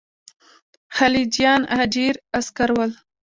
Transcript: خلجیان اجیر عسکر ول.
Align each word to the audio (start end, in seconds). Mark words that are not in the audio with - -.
خلجیان 0.95 1.61
اجیر 1.81 2.15
عسکر 2.37 2.69
ول. 2.77 2.91